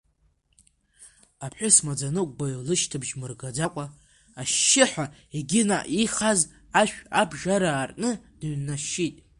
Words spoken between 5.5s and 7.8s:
наҟ ихаз ашә абжара